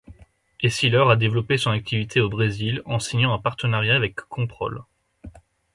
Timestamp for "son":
1.59-1.69